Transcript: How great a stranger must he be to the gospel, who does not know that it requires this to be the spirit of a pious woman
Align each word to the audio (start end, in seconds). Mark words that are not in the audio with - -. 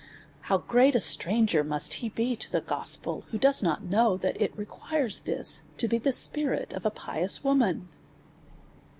How 0.49 0.57
great 0.57 0.95
a 0.95 0.99
stranger 0.99 1.63
must 1.63 1.93
he 2.01 2.09
be 2.09 2.35
to 2.35 2.51
the 2.51 2.59
gospel, 2.59 3.23
who 3.29 3.37
does 3.37 3.61
not 3.61 3.83
know 3.83 4.17
that 4.17 4.35
it 4.41 4.51
requires 4.57 5.19
this 5.19 5.61
to 5.77 5.87
be 5.87 5.99
the 5.99 6.11
spirit 6.11 6.73
of 6.73 6.87
a 6.87 6.89
pious 6.89 7.43
woman 7.43 7.87